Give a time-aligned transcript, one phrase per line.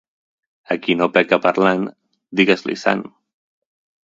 [0.75, 1.85] A qui no peca parlant,
[2.41, 3.05] digues-li sant.